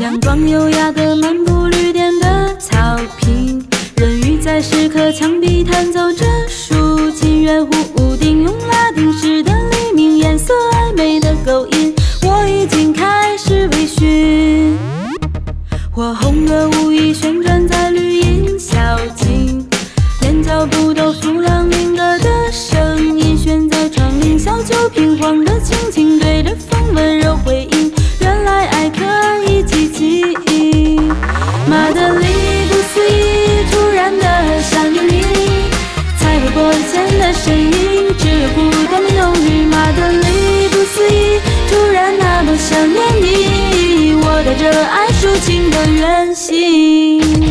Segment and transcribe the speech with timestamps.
[0.00, 2.76] 阳光优雅的漫步绿电的草
[3.16, 3.60] 坪，
[3.96, 11.92] 人鱼在石刻墙壁弹奏着竖琴，圆弧屋顶用拉丁式的黎明，颜色暧昧的勾引，
[12.22, 14.76] 我已经开始微醺。
[15.90, 18.78] 火红的舞衣旋转在绿荫小
[19.16, 19.68] 径，
[20.20, 27.36] 连脚步都弗朗明哥的声音，悬在窗棂小酒瓶晃得轻轻，对着风温柔
[32.08, 32.26] 马德里
[32.70, 35.22] 不思议，突然的想念你，
[36.18, 39.66] 彩绘玻璃前的身影，只有孤单的忧郁。
[39.66, 47.47] 马德里不思议，突然那么想念你，我带着爱抒情的远行。